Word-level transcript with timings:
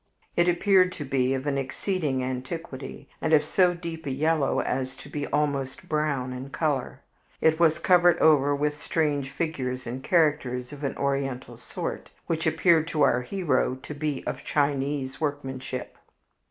It 0.35 0.49
appeared 0.49 0.91
to 0.93 1.05
be 1.05 1.35
of 1.35 1.45
an 1.45 1.59
exceeding 1.59 2.23
antiquity, 2.23 3.07
and 3.21 3.33
of 3.33 3.45
so 3.45 3.75
deep 3.75 4.07
a 4.07 4.09
yellow 4.09 4.59
as 4.59 4.95
to 4.95 5.09
be 5.09 5.27
almost 5.27 5.87
brown 5.87 6.33
in 6.33 6.49
color. 6.49 7.01
It 7.39 7.59
was 7.59 7.77
covered 7.77 8.17
over 8.17 8.55
with 8.55 8.75
strange 8.75 9.29
figures 9.29 9.85
and 9.85 10.03
characters 10.03 10.73
of 10.73 10.83
an 10.83 10.97
Oriental 10.97 11.55
sort, 11.55 12.09
which 12.25 12.47
appeared 12.47 12.87
to 12.87 13.03
our 13.03 13.21
hero 13.21 13.75
to 13.75 13.93
be 13.93 14.23
of 14.25 14.43
Chinese 14.43 15.21
workmanship. 15.21 15.95